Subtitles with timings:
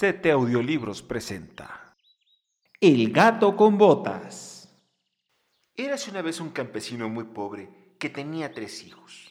[0.00, 1.96] Sete Audiolibros presenta
[2.80, 4.72] El gato con botas.
[5.74, 9.28] Érase una vez un campesino muy pobre que tenía tres hijos.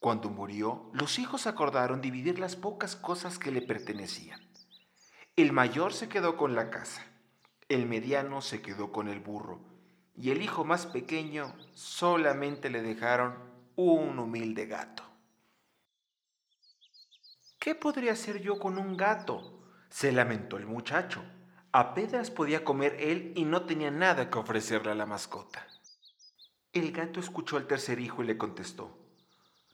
[0.00, 4.40] Cuando murió, los hijos acordaron dividir las pocas cosas que le pertenecían.
[5.36, 7.06] El mayor se quedó con la casa,
[7.68, 9.60] el mediano se quedó con el burro
[10.16, 13.36] y el hijo más pequeño solamente le dejaron
[13.76, 15.13] un humilde gato.
[17.64, 19.58] ¿Qué podría hacer yo con un gato?
[19.88, 21.24] se lamentó el muchacho.
[21.72, 25.66] Apenas podía comer él y no tenía nada que ofrecerle a la mascota.
[26.74, 28.98] El gato escuchó al tercer hijo y le contestó,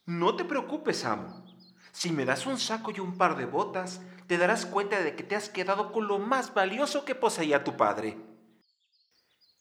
[0.07, 1.45] No te preocupes, amo.
[1.91, 5.25] Si me das un saco y un par de botas, te darás cuenta de que
[5.25, 8.17] te has quedado con lo más valioso que poseía tu padre.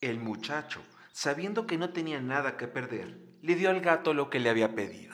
[0.00, 4.38] El muchacho, sabiendo que no tenía nada que perder, le dio al gato lo que
[4.38, 5.09] le había pedido.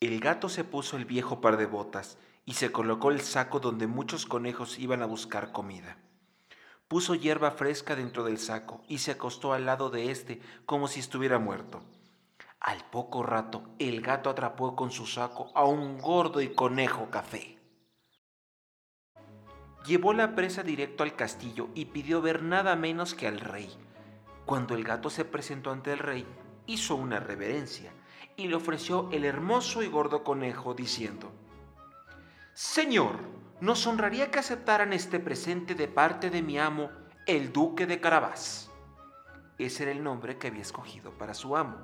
[0.00, 3.86] El gato se puso el viejo par de botas y se colocó el saco donde
[3.86, 5.96] muchos conejos iban a buscar comida.
[6.86, 11.00] Puso hierba fresca dentro del saco y se acostó al lado de éste como si
[11.00, 11.82] estuviera muerto.
[12.60, 17.58] Al poco rato, el gato atrapó con su saco a un gordo y conejo café.
[19.86, 23.74] Llevó la presa directo al castillo y pidió ver nada menos que al rey.
[24.44, 26.26] Cuando el gato se presentó ante el rey,
[26.66, 27.92] hizo una reverencia
[28.36, 31.32] y le ofreció el hermoso y gordo conejo, diciendo,
[32.52, 33.18] Señor,
[33.60, 36.90] nos honraría que aceptaran este presente de parte de mi amo,
[37.26, 38.70] el duque de Carabás.
[39.58, 41.78] Ese era el nombre que había escogido para su amo.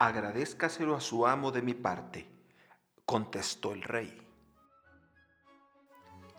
[0.00, 2.28] Agradézcaselo a su amo de mi parte,
[3.04, 4.20] contestó el rey.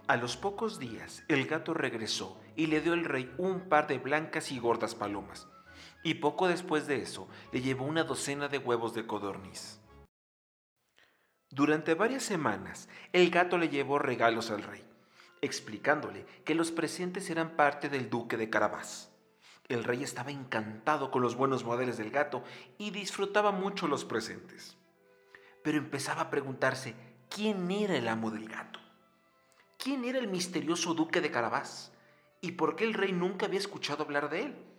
[0.08, 3.98] A los pocos días el gato regresó y le dio al rey un par de
[3.98, 5.48] blancas y gordas palomas,
[6.06, 9.80] y poco después de eso le llevó una docena de huevos de codorniz.
[11.50, 14.86] Durante varias semanas el gato le llevó regalos al rey,
[15.42, 19.12] explicándole que los presentes eran parte del duque de Carabás.
[19.68, 22.44] El rey estaba encantado con los buenos modales del gato
[22.78, 24.78] y disfrutaba mucho los presentes.
[25.64, 26.94] Pero empezaba a preguntarse
[27.30, 28.80] quién era el amo del gato.
[29.80, 31.92] ¿Quién era el misterioso duque de Carabás?
[32.42, 34.75] ¿Y por qué el rey nunca había escuchado hablar de él?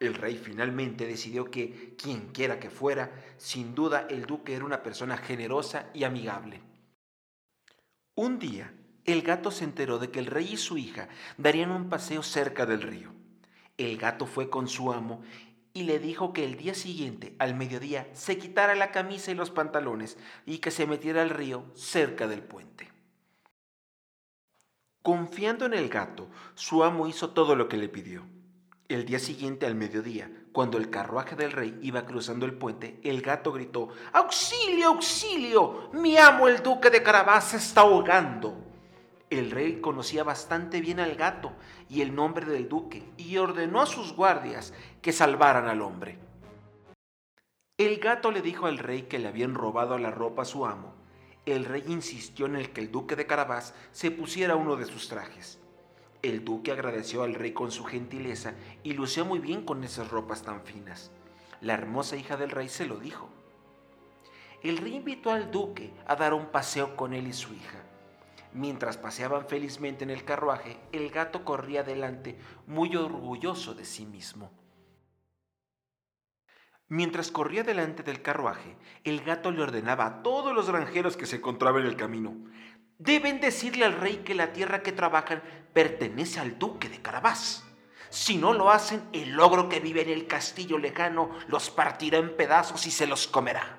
[0.00, 4.82] El rey finalmente decidió que, quien quiera que fuera, sin duda el duque era una
[4.82, 6.60] persona generosa y amigable.
[8.14, 8.72] Un día,
[9.04, 12.66] el gato se enteró de que el rey y su hija darían un paseo cerca
[12.66, 13.12] del río.
[13.76, 15.22] El gato fue con su amo
[15.72, 19.50] y le dijo que el día siguiente, al mediodía, se quitara la camisa y los
[19.50, 20.16] pantalones
[20.46, 22.90] y que se metiera al río cerca del puente.
[25.02, 28.24] Confiando en el gato, su amo hizo todo lo que le pidió.
[28.88, 33.20] El día siguiente al mediodía, cuando el carruaje del rey iba cruzando el puente, el
[33.20, 35.90] gato gritó, ¡Auxilio, auxilio!
[35.92, 38.56] Mi amo el duque de Carabás se está ahogando.
[39.28, 41.52] El rey conocía bastante bien al gato
[41.90, 44.72] y el nombre del duque y ordenó a sus guardias
[45.02, 46.18] que salvaran al hombre.
[47.76, 50.94] El gato le dijo al rey que le habían robado la ropa a su amo.
[51.44, 55.10] El rey insistió en el que el duque de Carabás se pusiera uno de sus
[55.10, 55.60] trajes.
[56.22, 60.42] El duque agradeció al rey con su gentileza y lució muy bien con esas ropas
[60.42, 61.12] tan finas.
[61.60, 63.28] La hermosa hija del rey se lo dijo.
[64.62, 67.84] El rey invitó al duque a dar un paseo con él y su hija.
[68.52, 72.36] Mientras paseaban felizmente en el carruaje, el gato corría adelante,
[72.66, 74.50] muy orgulloso de sí mismo.
[76.88, 78.74] Mientras corría delante del carruaje,
[79.04, 82.34] el gato le ordenaba a todos los granjeros que se encontraban en el camino,
[82.98, 85.42] deben decirle al rey que la tierra que trabajan
[85.72, 87.64] pertenece al duque de Carabás.
[88.10, 92.36] Si no lo hacen, el logro que vive en el castillo lejano los partirá en
[92.36, 93.78] pedazos y se los comerá.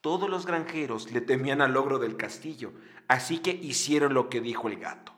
[0.00, 2.72] Todos los granjeros le temían al logro del castillo,
[3.08, 5.12] así que hicieron lo que dijo el gato.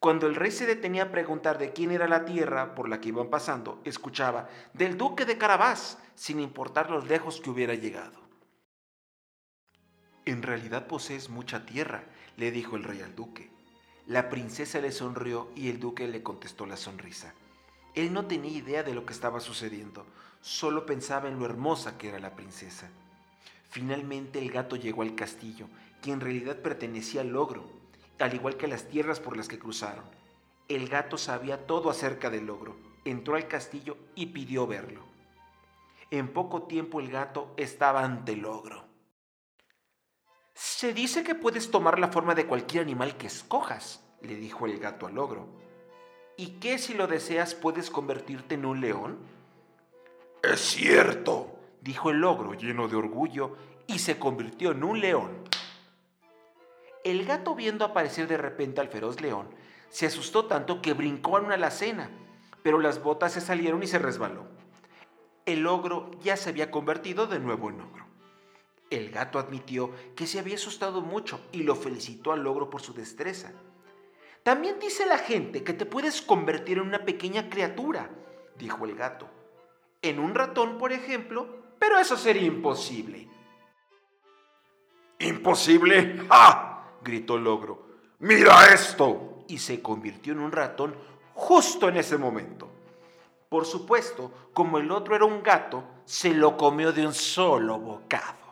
[0.00, 3.08] Cuando el rey se detenía a preguntar de quién era la tierra por la que
[3.08, 8.27] iban pasando, escuchaba, del duque de Carabás, sin importar los lejos que hubiera llegado.
[10.28, 12.04] En realidad posees mucha tierra,
[12.36, 13.48] le dijo el rey al duque.
[14.06, 17.32] La princesa le sonrió y el duque le contestó la sonrisa.
[17.94, 20.04] Él no tenía idea de lo que estaba sucediendo,
[20.42, 22.90] solo pensaba en lo hermosa que era la princesa.
[23.70, 25.66] Finalmente el gato llegó al castillo,
[26.02, 27.64] que en realidad pertenecía al logro,
[28.18, 30.04] al igual que las tierras por las que cruzaron.
[30.68, 32.76] El gato sabía todo acerca del logro,
[33.06, 35.00] entró al castillo y pidió verlo.
[36.10, 38.87] En poco tiempo el gato estaba ante el logro.
[40.60, 44.80] Se dice que puedes tomar la forma de cualquier animal que escojas, le dijo el
[44.80, 45.46] gato al ogro.
[46.36, 49.18] ¿Y qué si lo deseas puedes convertirte en un león?
[50.42, 53.56] Es cierto, dijo el ogro lleno de orgullo
[53.86, 55.44] y se convirtió en un león.
[57.04, 59.46] El gato viendo aparecer de repente al feroz león,
[59.90, 62.10] se asustó tanto que brincó en una alacena,
[62.64, 64.48] pero las botas se salieron y se resbaló.
[65.46, 68.07] El ogro ya se había convertido de nuevo en ogro.
[68.90, 72.94] El gato admitió que se había asustado mucho y lo felicitó al ogro por su
[72.94, 73.52] destreza.
[74.42, 78.10] También dice la gente que te puedes convertir en una pequeña criatura,
[78.56, 79.28] dijo el gato.
[80.00, 81.46] En un ratón, por ejemplo,
[81.78, 83.28] pero eso sería imposible.
[85.18, 86.24] ¿Imposible?
[86.30, 86.92] ¡Ja!
[87.02, 87.86] gritó el ogro.
[88.20, 89.44] ¡Mira esto!
[89.48, 90.94] Y se convirtió en un ratón
[91.34, 92.70] justo en ese momento.
[93.48, 98.47] Por supuesto, como el otro era un gato, se lo comió de un solo bocado.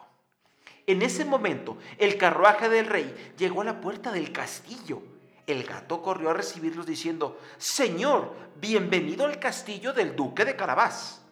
[0.86, 5.02] En ese momento, el carruaje del rey llegó a la puerta del castillo.
[5.46, 11.24] El gato corrió a recibirlos diciendo, Señor, bienvenido al castillo del duque de Carabás.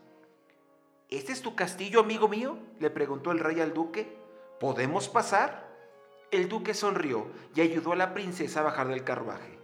[1.08, 2.58] ¿Este es tu castillo, amigo mío?
[2.80, 4.18] le preguntó el rey al duque.
[4.58, 5.72] ¿Podemos pasar?
[6.32, 9.58] El duque sonrió y ayudó a la princesa a bajar del carruaje.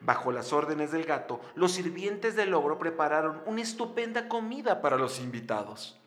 [0.00, 5.18] Bajo las órdenes del gato, los sirvientes del ogro prepararon una estupenda comida para los
[5.18, 6.00] invitados.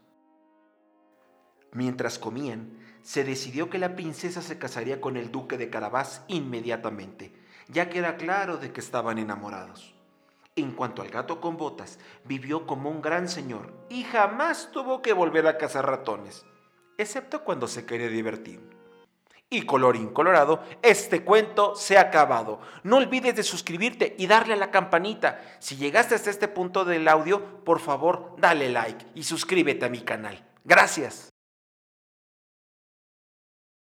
[1.74, 7.34] Mientras comían, se decidió que la princesa se casaría con el duque de Carabás inmediatamente,
[7.68, 9.96] ya que era claro de que estaban enamorados.
[10.56, 15.14] En cuanto al gato con botas, vivió como un gran señor y jamás tuvo que
[15.14, 16.46] volver a cazar ratones,
[16.98, 18.60] excepto cuando se quería divertir.
[19.50, 22.62] Y colorín colorado, este cuento se ha acabado.
[22.84, 25.42] No olvides de suscribirte y darle a la campanita.
[25.60, 30.02] Si llegaste hasta este punto del audio, por favor, dale like y suscríbete a mi
[30.02, 30.46] canal.
[30.64, 31.31] Gracias.